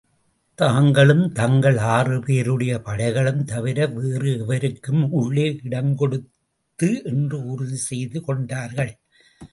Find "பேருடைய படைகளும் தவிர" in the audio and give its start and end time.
2.19-3.87